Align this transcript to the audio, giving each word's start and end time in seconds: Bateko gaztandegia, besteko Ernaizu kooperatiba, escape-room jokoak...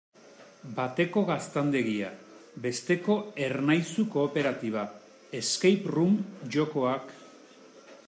Bateko 0.77 1.21
gaztandegia, 1.27 2.09
besteko 2.65 3.19
Ernaizu 3.49 4.09
kooperatiba, 4.17 4.89
escape-room 5.43 6.21
jokoak... 6.57 7.19